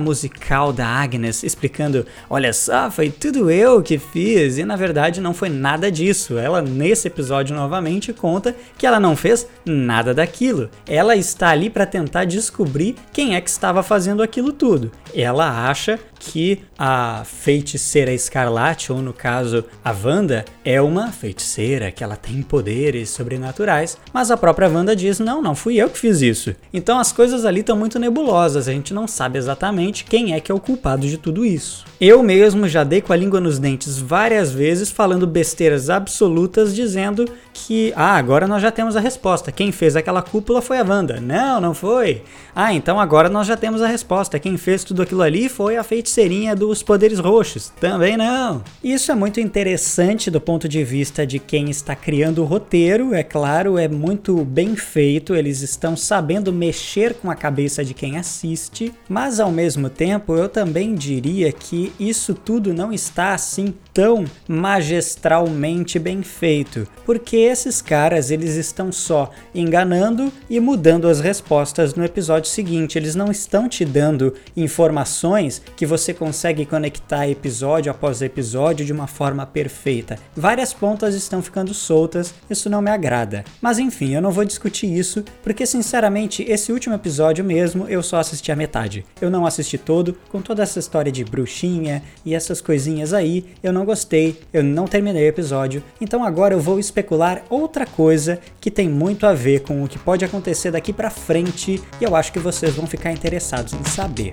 da 0.75 0.87
Agnes 0.87 1.43
explicando: 1.43 2.05
olha 2.29 2.53
só, 2.53 2.89
foi 2.89 3.09
tudo 3.09 3.49
eu 3.49 3.81
que 3.81 3.97
fiz, 3.97 4.57
e 4.57 4.65
na 4.65 4.75
verdade 4.75 5.21
não 5.21 5.33
foi 5.33 5.49
nada 5.49 5.91
disso. 5.91 6.37
Ela, 6.37 6.61
nesse 6.61 7.07
episódio, 7.07 7.55
novamente 7.55 8.13
conta 8.13 8.55
que 8.77 8.85
ela 8.85 8.99
não 8.99 9.15
fez 9.15 9.47
nada 9.65 10.13
daquilo. 10.13 10.69
Ela 10.87 11.15
está 11.15 11.49
ali 11.49 11.69
para 11.69 11.85
tentar 11.85 12.25
descobrir 12.25 12.95
quem 13.11 13.35
é 13.35 13.41
que 13.41 13.49
estava 13.49 13.83
fazendo 13.83 14.23
aquilo 14.23 14.51
tudo. 14.51 14.91
Ela 15.13 15.69
acha 15.69 15.99
que 16.19 16.61
a 16.77 17.23
feiticeira 17.25 18.13
escarlate, 18.13 18.91
ou 18.91 19.01
no 19.01 19.13
caso 19.13 19.63
a 19.83 19.91
Wanda, 19.91 20.45
é 20.63 20.81
uma 20.81 21.11
feiticeira, 21.11 21.91
que 21.91 22.03
ela 22.03 22.15
tem 22.15 22.41
poderes 22.41 23.09
sobrenaturais, 23.09 23.97
mas 24.13 24.29
a 24.29 24.37
própria 24.37 24.69
Wanda 24.69 24.95
diz: 24.95 25.19
não, 25.19 25.41
não 25.41 25.55
fui 25.55 25.77
eu 25.77 25.89
que 25.89 25.97
fiz 25.97 26.21
isso. 26.21 26.55
Então 26.73 26.99
as 26.99 27.11
coisas 27.11 27.45
ali 27.45 27.61
estão 27.61 27.77
muito 27.77 27.97
nebulosas, 27.97 28.67
a 28.67 28.71
gente 28.71 28.93
não 28.93 29.07
sabe 29.07 29.37
exatamente 29.37 30.03
quem 30.03 30.33
é 30.33 30.39
que 30.39 30.51
é 30.51 30.55
o 30.55 30.59
culpado 30.59 31.07
de 31.07 31.17
tudo 31.17 31.45
isso. 31.45 31.88
Eu 32.01 32.23
mesmo 32.23 32.65
já 32.65 32.85
dei 32.85 33.01
com 33.01 33.11
a 33.11 33.15
língua 33.17 33.41
nos 33.41 33.59
dentes 33.59 33.99
várias 33.99 34.53
vezes 34.53 34.89
falando 34.89 35.27
besteiras 35.27 35.89
absolutas 35.89 36.73
dizendo 36.73 37.25
que, 37.53 37.91
ah, 37.93 38.15
agora 38.15 38.47
nós 38.47 38.61
já 38.61 38.71
temos 38.71 38.95
a 38.95 39.01
resposta. 39.01 39.51
Quem 39.51 39.69
fez 39.73 39.97
aquela 39.97 40.21
cúpula 40.21 40.61
foi 40.61 40.77
a 40.77 40.83
Wanda. 40.83 41.19
Não, 41.19 41.59
não 41.59 41.73
foi. 41.73 42.23
Ah, 42.55 42.73
então 42.73 43.01
agora 43.01 43.27
nós 43.27 43.47
já 43.47 43.57
temos 43.57 43.81
a 43.81 43.87
resposta. 43.87 44.39
Quem 44.39 44.55
fez 44.55 44.85
tudo 44.85 45.01
aquilo 45.01 45.21
ali 45.21 45.49
foi 45.49 45.75
a 45.75 45.83
feiticeirinha 45.83 46.55
dos 46.55 46.81
poderes 46.81 47.19
roxos. 47.19 47.67
Também 47.81 48.15
não. 48.15 48.63
Isso 48.81 49.11
é 49.11 49.15
muito 49.15 49.41
interessante 49.41 50.31
do 50.31 50.39
ponto 50.39 50.69
de 50.69 50.85
vista 50.85 51.27
de 51.27 51.37
quem 51.37 51.69
está 51.69 51.97
criando 51.97 52.41
o 52.41 52.45
roteiro. 52.45 53.13
É 53.13 53.23
claro, 53.23 53.77
é 53.77 53.89
muito 53.89 54.45
bem 54.45 54.73
feito. 54.77 55.35
Eles 55.35 55.61
estão 55.61 55.97
sabendo 55.97 56.53
mexer 56.53 57.15
com 57.15 57.29
a 57.29 57.35
cabeça 57.35 57.83
de 57.83 57.93
quem 57.93 58.17
assiste. 58.17 58.93
Mas 59.09 59.37
ao 59.41 59.51
mesmo 59.51 59.89
tempo, 59.89 60.33
eu 60.33 60.47
também 60.47 60.95
diria 60.95 61.51
que 61.51 61.88
isso 61.99 62.33
tudo 62.33 62.73
não 62.73 62.91
está 62.91 63.33
assim 63.33 63.73
tão 63.93 64.25
magistralmente 64.47 65.99
bem 65.99 66.21
feito, 66.21 66.87
porque 67.05 67.37
esses 67.37 67.81
caras 67.81 68.31
eles 68.31 68.55
estão 68.55 68.91
só 68.91 69.29
enganando 69.53 70.31
e 70.49 70.59
mudando 70.59 71.07
as 71.07 71.19
respostas 71.19 71.95
no 71.95 72.05
episódio 72.05 72.49
seguinte. 72.49 72.97
Eles 72.97 73.15
não 73.15 73.31
estão 73.31 73.67
te 73.67 73.83
dando 73.83 74.33
informações 74.55 75.61
que 75.75 75.85
você 75.85 76.13
consegue 76.13 76.65
conectar 76.65 77.27
episódio 77.27 77.91
após 77.91 78.21
episódio 78.21 78.85
de 78.85 78.93
uma 78.93 79.07
forma 79.07 79.45
perfeita. 79.45 80.17
Várias 80.35 80.73
pontas 80.73 81.15
estão 81.15 81.41
ficando 81.41 81.73
soltas, 81.73 82.33
isso 82.49 82.69
não 82.69 82.81
me 82.81 82.91
agrada. 82.91 83.43
Mas 83.61 83.79
enfim, 83.79 84.13
eu 84.13 84.21
não 84.21 84.31
vou 84.31 84.45
discutir 84.45 84.87
isso, 84.87 85.23
porque 85.43 85.65
sinceramente, 85.65 86.43
esse 86.43 86.71
último 86.71 86.95
episódio 86.95 87.43
mesmo 87.43 87.87
eu 87.87 88.01
só 88.03 88.17
assisti 88.17 88.51
a 88.51 88.55
metade. 88.55 89.05
Eu 89.19 89.29
não 89.29 89.45
assisti 89.45 89.77
todo, 89.77 90.15
com 90.29 90.41
toda 90.41 90.63
essa 90.63 90.79
história 90.79 91.11
de 91.11 91.23
bruxinha 91.23 91.78
e 92.25 92.35
essas 92.35 92.61
coisinhas 92.61 93.13
aí, 93.13 93.45
eu 93.63 93.71
não 93.71 93.85
gostei, 93.85 94.39
eu 94.51 94.63
não 94.63 94.85
terminei 94.85 95.25
o 95.25 95.29
episódio. 95.29 95.83
Então 96.01 96.23
agora 96.23 96.53
eu 96.53 96.59
vou 96.59 96.79
especular 96.79 97.43
outra 97.49 97.85
coisa 97.85 98.39
que 98.59 98.71
tem 98.71 98.89
muito 98.89 99.25
a 99.25 99.33
ver 99.33 99.61
com 99.61 99.83
o 99.83 99.87
que 99.87 99.97
pode 99.97 100.25
acontecer 100.25 100.71
daqui 100.71 100.91
para 100.91 101.09
frente 101.09 101.81
e 101.99 102.03
eu 102.03 102.15
acho 102.15 102.31
que 102.31 102.39
vocês 102.39 102.75
vão 102.75 102.87
ficar 102.87 103.11
interessados 103.11 103.73
em 103.73 103.83
saber. 103.85 104.31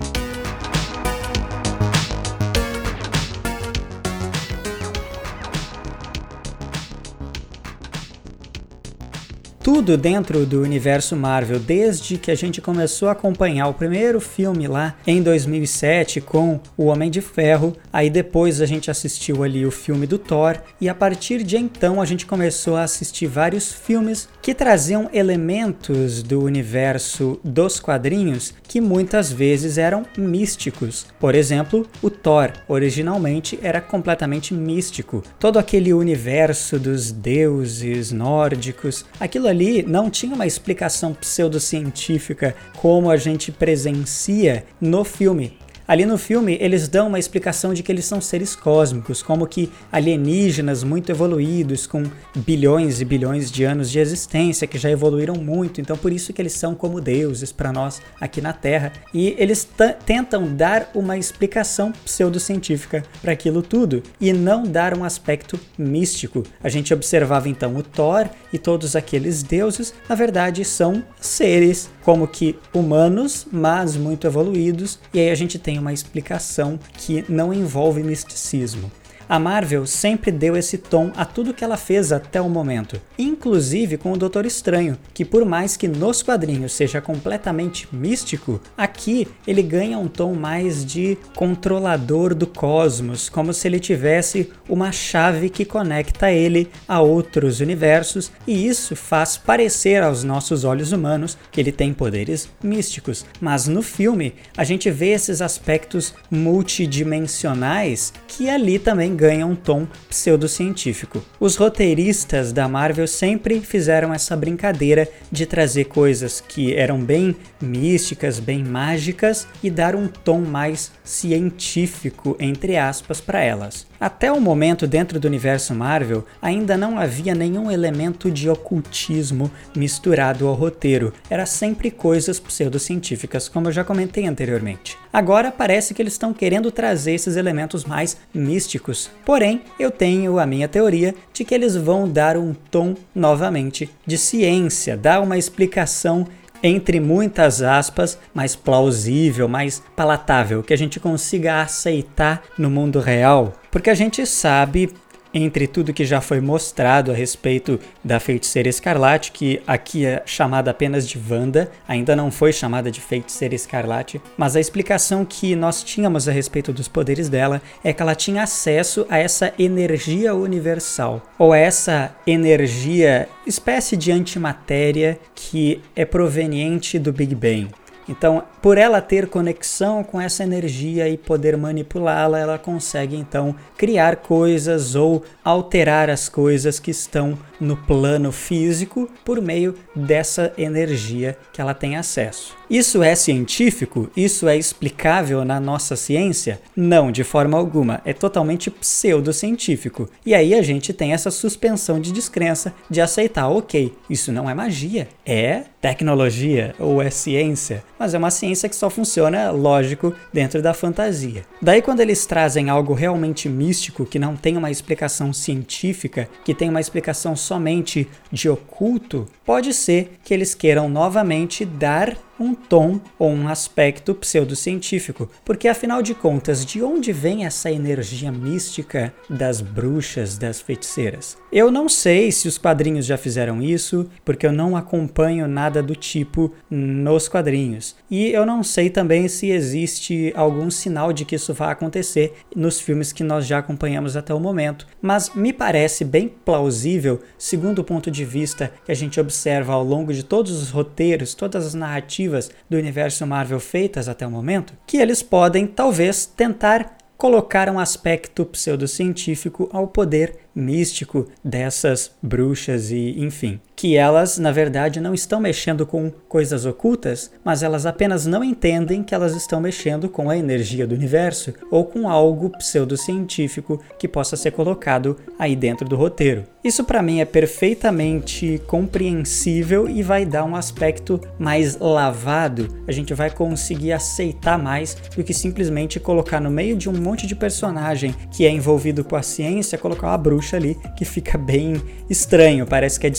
Tudo 9.67 9.97
dentro 9.97 10.45
do 10.45 10.61
universo 10.61 11.13
Marvel, 11.13 11.59
desde 11.59 12.17
que 12.17 12.31
a 12.31 12.35
gente 12.35 12.61
começou 12.61 13.09
a 13.09 13.11
acompanhar 13.11 13.67
o 13.67 13.73
primeiro 13.73 14.21
filme 14.21 14.65
lá 14.65 14.95
em 15.05 15.21
2007 15.21 16.21
com 16.21 16.61
o 16.77 16.85
Homem 16.85 17.11
de 17.11 17.19
Ferro, 17.19 17.75
aí 17.91 18.09
depois 18.09 18.61
a 18.61 18.65
gente 18.65 18.89
assistiu 18.89 19.43
ali 19.43 19.65
o 19.65 19.71
filme 19.71 20.07
do 20.07 20.17
Thor, 20.17 20.57
e 20.79 20.87
a 20.87 20.95
partir 20.95 21.43
de 21.43 21.57
então 21.57 22.01
a 22.01 22.05
gente 22.05 22.25
começou 22.25 22.77
a 22.77 22.83
assistir 22.83 23.27
vários 23.27 23.73
filmes 23.73 24.29
que 24.41 24.55
traziam 24.55 25.09
elementos 25.11 26.23
do 26.23 26.41
universo 26.41 27.37
dos 27.43 27.77
quadrinhos 27.77 28.53
que 28.63 28.79
muitas 28.79 29.33
vezes 29.33 29.77
eram 29.77 30.05
místicos. 30.17 31.07
Por 31.19 31.35
exemplo, 31.35 31.85
o 32.01 32.09
Thor 32.09 32.53
originalmente 32.69 33.59
era 33.61 33.81
completamente 33.81 34.53
místico. 34.53 35.21
Todo 35.37 35.59
aquele 35.59 35.91
universo 35.91 36.79
dos 36.79 37.11
deuses 37.11 38.13
nórdicos, 38.13 39.03
aquilo 39.19 39.49
ali 39.49 39.56
ali 39.57 39.81
não 39.81 40.09
tinha 40.09 40.35
uma 40.35 40.45
explicação 40.45 41.13
pseudocientífica 41.13 42.55
como 42.77 43.09
a 43.09 43.17
gente 43.17 43.51
presencia 43.51 44.63
no 44.79 45.03
filme. 45.03 45.57
Ali 45.87 46.05
no 46.05 46.17
filme, 46.17 46.57
eles 46.59 46.89
dão 46.89 47.07
uma 47.07 47.17
explicação 47.17 47.73
de 47.73 47.81
que 47.81 47.89
eles 47.89 48.03
são 48.03 48.19
seres 48.19 48.57
cósmicos, 48.57 49.23
como 49.23 49.47
que 49.47 49.71
alienígenas 49.89 50.83
muito 50.83 51.09
evoluídos, 51.09 51.87
com 51.87 52.03
bilhões 52.35 52.99
e 52.99 53.05
bilhões 53.05 53.49
de 53.49 53.63
anos 53.63 53.89
de 53.89 53.97
existência, 53.97 54.67
que 54.67 54.77
já 54.77 54.91
evoluíram 54.91 55.35
muito, 55.35 55.79
então 55.79 55.95
por 55.95 56.11
isso 56.11 56.33
que 56.33 56.41
eles 56.41 56.51
são 56.51 56.75
como 56.75 56.99
deuses 56.99 57.53
para 57.53 57.71
nós 57.71 58.01
aqui 58.19 58.41
na 58.41 58.51
Terra. 58.51 58.91
E 59.13 59.33
eles 59.37 59.65
tentam 60.05 60.53
dar 60.53 60.91
uma 60.93 61.17
explicação 61.17 61.93
pseudocientífica 62.03 63.03
para 63.21 63.31
aquilo 63.31 63.61
tudo 63.61 64.03
e 64.19 64.33
não 64.33 64.63
dar 64.63 64.97
um 64.97 65.05
aspecto 65.05 65.57
místico. 65.77 66.43
A 66.61 66.67
gente 66.67 66.93
observava 66.93 67.47
então 67.47 67.77
o 67.77 67.81
Thor 67.81 68.27
e 68.51 68.57
todos 68.57 68.93
aqueles 68.93 69.41
deuses, 69.41 69.93
na 70.09 70.15
verdade, 70.15 70.65
são 70.65 71.01
seres 71.21 71.89
como 72.03 72.25
que 72.25 72.57
humanos, 72.73 73.45
mas 73.51 73.97
muito 73.97 74.25
evoluídos, 74.27 74.97
e 75.13 75.19
aí 75.19 75.29
a 75.29 75.35
gente 75.35 75.59
tem 75.59 75.76
uma 75.79 75.93
explicação 75.93 76.79
que 76.97 77.23
não 77.29 77.53
envolve 77.53 78.03
misticismo. 78.03 78.91
A 79.29 79.37
Marvel 79.37 79.85
sempre 79.85 80.31
deu 80.31 80.55
esse 80.55 80.77
tom 80.77 81.11
a 81.17 81.25
tudo 81.25 81.53
que 81.53 81.61
ela 81.61 81.75
fez 81.75 82.13
até 82.13 82.39
o 82.39 82.49
momento, 82.49 83.01
inclusive 83.19 83.97
com 83.97 84.13
o 84.13 84.17
Doutor 84.17 84.45
Estranho, 84.45 84.97
que 85.13 85.25
por 85.25 85.43
mais 85.43 85.75
que 85.75 85.85
nos 85.85 86.23
quadrinhos 86.23 86.71
seja 86.71 87.01
completamente 87.01 87.89
místico, 87.91 88.61
aqui 88.77 89.27
ele 89.45 89.61
ganha 89.61 89.97
um 89.97 90.07
tom 90.07 90.33
mais 90.33 90.85
de 90.85 91.17
controlador 91.35 92.33
do 92.33 92.47
cosmos, 92.47 93.27
como 93.27 93.53
se 93.53 93.67
ele 93.67 93.81
tivesse 93.81 94.49
uma 94.69 94.93
chave 94.93 95.49
que 95.49 95.65
conecta 95.65 96.31
ele 96.31 96.69
a 96.87 97.01
outros 97.01 97.59
universos, 97.59 98.31
e 98.47 98.65
isso 98.65 98.95
faz 98.95 99.35
parecer 99.35 100.03
aos 100.03 100.23
nossos 100.23 100.63
olhos 100.63 100.93
humanos 100.93 101.37
que 101.51 101.59
ele 101.59 101.73
tem 101.73 101.93
poderes 101.93 102.49
místicos. 102.63 103.25
Mas 103.41 103.67
no 103.67 103.81
filme, 103.81 104.35
a 104.55 104.63
gente 104.63 104.89
vê 104.89 105.09
esses 105.09 105.41
aspectos 105.41 106.13
multidimensionais 106.31 108.13
que 108.25 108.49
ali 108.49 108.79
também 108.79 109.16
ganha 109.17 109.45
um 109.45 109.55
tom 109.55 109.87
pseudocientífico. 110.07 111.21
Os 111.39 111.57
roteiristas 111.57 112.53
da 112.53 112.67
Marvel 112.69 113.07
sempre 113.07 113.59
fizeram 113.59 114.13
essa 114.13 114.37
brincadeira 114.37 115.09
de 115.31 115.45
trazer 115.45 115.85
coisas 115.85 116.39
que 116.39 116.73
eram 116.75 116.99
bem 116.99 117.35
místicas, 117.59 118.39
bem 118.39 118.63
mágicas 118.63 119.47
e 119.63 119.69
dar 119.69 119.95
um 119.95 120.07
tom 120.07 120.41
mais 120.41 120.91
científico, 121.03 122.37
entre 122.39 122.77
aspas, 122.77 123.19
para 123.19 123.41
elas. 123.41 123.87
Até 123.99 124.31
o 124.31 124.39
momento, 124.39 124.85
dentro 124.85 125.19
do 125.19 125.27
universo 125.27 125.73
Marvel, 125.73 126.23
ainda 126.39 126.77
não 126.77 126.99
havia 126.99 127.33
nenhum 127.33 127.71
elemento 127.71 128.29
de 128.29 128.47
ocultismo 128.47 129.49
misturado 129.75 130.47
ao 130.47 130.53
roteiro. 130.53 131.11
Era 131.29 131.47
sempre 131.47 131.89
coisas 131.89 132.39
pseudocientíficas, 132.39 133.49
como 133.49 133.67
eu 133.67 133.71
já 133.71 133.83
comentei 133.83 134.27
anteriormente. 134.27 134.95
Agora 135.17 135.51
parece 135.51 135.95
que 135.95 136.01
eles 136.03 136.13
estão 136.13 136.31
querendo 136.31 136.69
trazer 136.69 137.13
esses 137.13 137.37
elementos 137.37 137.83
mais 137.83 138.17
místicos. 138.31 139.09
Porém, 139.25 139.63
eu 139.79 139.89
tenho 139.89 140.37
a 140.37 140.45
minha 140.45 140.67
teoria 140.67 141.15
de 141.33 141.43
que 141.43 141.55
eles 141.55 141.75
vão 141.75 142.07
dar 142.07 142.37
um 142.37 142.53
tom 142.53 142.93
novamente 143.15 143.89
de 144.05 144.15
ciência, 144.15 144.95
dar 144.95 145.19
uma 145.19 145.35
explicação 145.35 146.27
entre 146.61 146.99
muitas 146.99 147.63
aspas, 147.63 148.19
mais 148.31 148.55
plausível, 148.55 149.47
mais 149.47 149.81
palatável, 149.95 150.61
que 150.61 150.73
a 150.73 150.77
gente 150.77 150.99
consiga 150.99 151.63
aceitar 151.63 152.43
no 152.55 152.69
mundo 152.69 152.99
real. 152.99 153.53
Porque 153.71 153.89
a 153.89 153.95
gente 153.95 154.23
sabe 154.23 154.93
entre 155.37 155.67
tudo 155.67 155.93
que 155.93 156.05
já 156.05 156.19
foi 156.19 156.41
mostrado 156.41 157.11
a 157.11 157.13
respeito 157.13 157.79
da 158.03 158.19
feiticeira 158.19 158.69
escarlate, 158.69 159.31
que 159.31 159.61
aqui 159.67 160.05
é 160.05 160.23
chamada 160.25 160.71
apenas 160.71 161.07
de 161.07 161.19
Wanda, 161.29 161.71
ainda 161.87 162.15
não 162.15 162.31
foi 162.31 162.51
chamada 162.51 162.89
de 162.89 162.99
feiticeira 162.99 163.55
escarlate, 163.55 164.21
mas 164.37 164.55
a 164.55 164.59
explicação 164.59 165.23
que 165.23 165.55
nós 165.55 165.83
tínhamos 165.83 166.27
a 166.27 166.31
respeito 166.31 166.73
dos 166.73 166.87
poderes 166.87 167.29
dela 167.29 167.61
é 167.83 167.93
que 167.93 168.01
ela 168.01 168.15
tinha 168.15 168.43
acesso 168.43 169.05
a 169.09 169.17
essa 169.17 169.53
energia 169.57 170.33
universal, 170.33 171.21
ou 171.37 171.53
essa 171.53 172.15
energia, 172.25 173.29
espécie 173.45 173.95
de 173.95 174.11
antimatéria 174.11 175.19
que 175.35 175.81
é 175.95 176.05
proveniente 176.05 176.97
do 176.97 177.13
Big 177.13 177.35
Bang. 177.35 177.69
Então, 178.09 178.43
por 178.61 178.77
ela 178.77 179.01
ter 179.01 179.27
conexão 179.27 180.03
com 180.03 180.19
essa 180.19 180.43
energia 180.43 181.07
e 181.09 181.17
poder 181.17 181.57
manipulá-la, 181.57 182.39
ela 182.39 182.57
consegue 182.57 183.15
então 183.15 183.55
criar 183.77 184.17
coisas 184.17 184.95
ou 184.95 185.23
alterar 185.43 186.09
as 186.09 186.29
coisas 186.29 186.79
que 186.79 186.91
estão 186.91 187.37
no 187.59 187.75
plano 187.75 188.31
físico 188.31 189.09
por 189.25 189.41
meio 189.41 189.75
dessa 189.95 190.53
energia 190.57 191.37
que 191.51 191.59
ela 191.59 191.73
tem 191.73 191.95
acesso. 191.95 192.55
Isso 192.69 193.01
é 193.01 193.15
científico? 193.15 194.09
Isso 194.15 194.47
é 194.47 194.57
explicável 194.57 195.45
na 195.45 195.59
nossa 195.59 195.95
ciência? 195.95 196.61
Não, 196.75 197.11
de 197.11 197.23
forma 197.23 197.57
alguma. 197.57 198.01
É 198.03 198.13
totalmente 198.13 198.69
pseudocientífico. 198.69 200.09
E 200.25 200.35
aí 200.35 200.53
a 200.53 200.61
gente 200.61 200.93
tem 200.93 201.13
essa 201.13 201.31
suspensão 201.31 201.99
de 201.99 202.11
descrença 202.11 202.73
de 202.89 202.99
aceitar, 202.99 203.47
ok, 203.47 203.93
isso 204.09 204.31
não 204.31 204.49
é 204.49 204.53
magia, 204.53 205.07
é 205.25 205.63
tecnologia 205.87 206.75
ou 206.77 207.01
é 207.01 207.09
ciência, 207.09 207.81
mas 207.97 208.13
é 208.13 208.17
uma 208.17 208.29
ciência 208.29 208.67
que 208.67 208.75
só 208.75 208.89
funciona, 208.89 209.51
lógico, 209.51 210.13
dentro 210.33 210.61
da 210.61 210.73
fantasia. 210.73 211.45
Daí 211.61 211.81
quando 211.81 212.01
eles 212.01 212.25
trazem 212.25 212.69
algo 212.69 212.93
realmente 212.93 213.47
místico 213.47 214.05
que 214.05 214.19
não 214.19 214.35
tem 214.35 214.57
uma 214.57 214.69
explicação 214.69 215.31
científica, 215.31 216.27
que 216.43 216.53
tem 216.53 216.69
uma 216.69 216.81
explicação 216.81 217.37
somente 217.37 218.05
de 218.29 218.49
oculto, 218.49 219.27
pode 219.45 219.73
ser 219.73 220.17
que 220.25 220.33
eles 220.33 220.53
queiram 220.53 220.89
novamente 220.89 221.63
dar 221.63 222.17
um 222.39 222.53
tom 222.53 222.99
ou 223.17 223.31
um 223.31 223.47
aspecto 223.47 224.13
pseudocientífico, 224.13 225.29
porque 225.43 225.67
afinal 225.67 226.01
de 226.01 226.13
contas, 226.13 226.65
de 226.65 226.81
onde 226.81 227.11
vem 227.11 227.45
essa 227.45 227.71
energia 227.71 228.31
mística 228.31 229.13
das 229.29 229.61
bruxas, 229.61 230.37
das 230.37 230.61
feiticeiras? 230.61 231.37
Eu 231.51 231.71
não 231.71 231.87
sei 231.87 232.31
se 232.31 232.47
os 232.47 232.57
quadrinhos 232.57 233.05
já 233.05 233.17
fizeram 233.17 233.61
isso, 233.61 234.09
porque 234.25 234.45
eu 234.45 234.51
não 234.51 234.75
acompanho 234.75 235.47
nada 235.47 235.81
do 235.81 235.95
tipo 235.95 236.53
nos 236.69 237.27
quadrinhos. 237.27 237.95
E 238.09 238.31
eu 238.31 238.45
não 238.45 238.63
sei 238.63 238.89
também 238.89 239.27
se 239.27 239.49
existe 239.49 240.33
algum 240.35 240.69
sinal 240.69 241.13
de 241.13 241.25
que 241.25 241.35
isso 241.35 241.53
vai 241.53 241.71
acontecer 241.71 242.33
nos 242.55 242.79
filmes 242.79 243.11
que 243.11 243.23
nós 243.23 243.45
já 243.45 243.59
acompanhamos 243.59 244.17
até 244.17 244.33
o 244.33 244.39
momento, 244.39 244.87
mas 245.01 245.33
me 245.33 245.53
parece 245.53 246.03
bem 246.03 246.27
plausível, 246.27 247.21
segundo 247.37 247.79
o 247.79 247.83
ponto 247.83 248.11
de 248.11 248.25
vista 248.25 248.71
que 248.85 248.91
a 248.91 248.95
gente 248.95 249.19
observa 249.19 249.73
ao 249.73 249.83
longo 249.83 250.13
de 250.13 250.23
todos 250.23 250.61
os 250.61 250.69
roteiros, 250.69 251.33
todas 251.33 251.65
as 251.65 251.73
narrativas 251.73 252.26
narrativas 252.27 252.51
do 252.69 252.77
universo 252.77 253.25
Marvel 253.25 253.59
feitas 253.59 254.07
até 254.07 254.27
o 254.27 254.31
momento, 254.31 254.73
que 254.85 254.97
eles 254.97 255.23
podem 255.23 255.65
talvez 255.65 256.25
tentar 256.25 256.97
colocar 257.17 257.69
um 257.69 257.79
aspecto 257.79 258.45
pseudocientífico 258.45 259.67
ao 259.71 259.87
poder 259.87 260.37
místico 260.53 261.27
dessas 261.43 262.11
bruxas 262.21 262.91
e 262.91 263.15
enfim. 263.17 263.59
Que 263.77 263.95
elas, 263.95 264.39
na 264.39 264.51
verdade, 264.51 264.99
não 264.99 265.13
estão 265.13 265.39
mexendo 265.39 265.85
com 265.85 266.09
coisas 266.27 266.65
ocultas, 266.65 267.31
mas 267.45 267.61
elas 267.61 267.85
apenas 267.85 268.25
não 268.25 268.43
entendem 268.43 269.03
que 269.03 269.13
elas 269.13 269.35
estão 269.35 269.61
mexendo 269.61 270.09
com 270.09 270.31
a 270.31 270.37
energia 270.37 270.87
do 270.87 270.95
universo 270.95 271.53
ou 271.69 271.85
com 271.85 272.09
algo 272.09 272.49
pseudocientífico 272.57 273.79
que 273.99 274.07
possa 274.07 274.35
ser 274.35 274.49
colocado 274.49 275.15
aí 275.37 275.55
dentro 275.55 275.87
do 275.87 275.95
roteiro. 275.95 276.43
Isso 276.63 276.83
para 276.83 277.03
mim 277.03 277.21
é 277.21 277.25
perfeitamente 277.25 278.59
compreensível 278.67 279.87
e 279.87 280.01
vai 280.01 280.25
dar 280.25 280.43
um 280.43 280.55
aspecto 280.55 281.21
mais 281.39 281.77
lavado. 281.77 282.83
A 282.87 282.91
gente 282.91 283.13
vai 283.13 283.29
conseguir 283.29 283.93
aceitar 283.93 284.57
mais 284.57 284.95
do 285.15 285.23
que 285.23 285.33
simplesmente 285.35 285.99
colocar 285.99 286.41
no 286.41 286.49
meio 286.49 286.75
de 286.75 286.89
um 286.89 286.93
monte 286.93 287.27
de 287.27 287.35
personagem 287.35 288.13
que 288.31 288.45
é 288.45 288.49
envolvido 288.49 289.03
com 289.03 289.15
a 289.15 289.21
ciência, 289.21 289.77
colocar 289.77 290.07
uma 290.07 290.17
bruxa 290.17 290.57
ali 290.57 290.75
que 290.97 291.05
fica 291.05 291.37
bem 291.37 291.81
estranho, 292.09 292.65
parece 292.65 292.99
que 292.99 293.05
é 293.05 293.09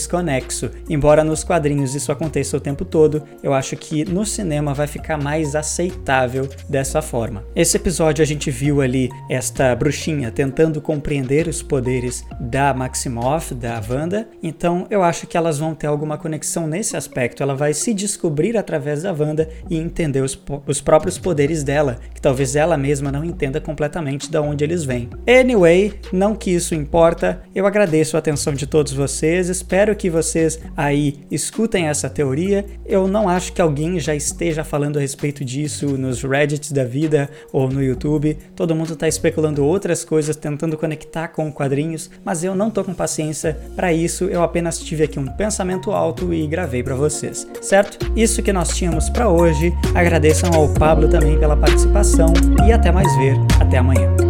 desconexo. 0.49 0.71
Embora 0.89 1.23
nos 1.23 1.43
quadrinhos 1.43 1.95
isso 1.95 2.11
aconteça 2.11 2.57
o 2.57 2.59
tempo 2.59 2.83
todo, 2.83 3.23
eu 3.43 3.53
acho 3.53 3.75
que 3.75 4.03
no 4.03 4.25
cinema 4.25 4.73
vai 4.73 4.87
ficar 4.87 5.17
mais 5.17 5.55
aceitável 5.55 6.49
dessa 6.67 7.01
forma. 7.01 7.45
Esse 7.55 7.77
episódio 7.77 8.23
a 8.23 8.25
gente 8.25 8.49
viu 8.49 8.81
ali 8.81 9.09
esta 9.29 9.75
bruxinha 9.75 10.31
tentando 10.31 10.81
compreender 10.81 11.47
os 11.47 11.61
poderes 11.61 12.25
da 12.39 12.73
Maximoff, 12.73 13.53
da 13.53 13.81
Wanda, 13.87 14.27
então 14.41 14.87
eu 14.89 15.03
acho 15.03 15.27
que 15.27 15.37
elas 15.37 15.59
vão 15.59 15.75
ter 15.75 15.87
alguma 15.87 16.17
conexão 16.17 16.67
nesse 16.67 16.97
aspecto. 16.97 17.43
Ela 17.43 17.55
vai 17.55 17.73
se 17.73 17.93
descobrir 17.93 18.57
através 18.57 19.03
da 19.03 19.13
Wanda 19.13 19.47
e 19.69 19.77
entender 19.77 20.21
os, 20.21 20.39
os 20.65 20.81
próprios 20.81 21.17
poderes 21.17 21.63
dela, 21.63 21.99
que 22.13 22.21
talvez 22.21 22.55
ela 22.55 22.77
mesma 22.77 23.11
não 23.11 23.23
entenda 23.23 23.61
completamente 23.61 24.29
de 24.29 24.37
onde 24.39 24.63
eles 24.63 24.83
vêm. 24.83 25.09
Anyway, 25.27 25.93
não 26.11 26.35
que 26.35 26.51
isso 26.51 26.73
importa, 26.73 27.41
eu 27.53 27.67
agradeço 27.67 28.15
a 28.15 28.19
atenção 28.19 28.53
de 28.53 28.65
todos 28.65 28.93
vocês, 28.93 29.49
espero 29.49 29.95
que 29.95 30.09
vocês 30.39 30.59
aí 30.75 31.19
escutem 31.29 31.87
essa 31.87 32.09
teoria. 32.09 32.65
Eu 32.85 33.07
não 33.07 33.27
acho 33.27 33.51
que 33.51 33.61
alguém 33.61 33.99
já 33.99 34.15
esteja 34.15 34.63
falando 34.63 34.97
a 34.97 35.01
respeito 35.01 35.43
disso 35.43 35.97
nos 35.97 36.23
Reddits 36.23 36.71
da 36.71 36.83
vida 36.83 37.29
ou 37.51 37.69
no 37.69 37.83
YouTube. 37.83 38.37
Todo 38.55 38.75
mundo 38.75 38.93
está 38.93 39.07
especulando 39.07 39.65
outras 39.65 40.05
coisas, 40.05 40.35
tentando 40.35 40.77
conectar 40.77 41.27
com 41.29 41.51
quadrinhos, 41.51 42.09
mas 42.23 42.43
eu 42.43 42.55
não 42.55 42.69
tô 42.69 42.83
com 42.83 42.93
paciência 42.93 43.57
para 43.75 43.91
isso. 43.91 44.25
Eu 44.25 44.41
apenas 44.41 44.79
tive 44.79 45.03
aqui 45.03 45.19
um 45.19 45.27
pensamento 45.27 45.91
alto 45.91 46.33
e 46.33 46.47
gravei 46.47 46.81
para 46.83 46.95
vocês, 46.95 47.47
certo? 47.61 48.11
Isso 48.15 48.41
que 48.41 48.53
nós 48.53 48.69
tínhamos 48.69 49.09
para 49.09 49.29
hoje. 49.29 49.73
Agradeçam 49.93 50.51
ao 50.53 50.69
Pablo 50.73 51.09
também 51.09 51.37
pela 51.37 51.57
participação 51.57 52.31
e 52.65 52.71
até 52.71 52.91
mais 52.91 53.13
ver. 53.17 53.35
Até 53.59 53.77
amanhã. 53.77 54.28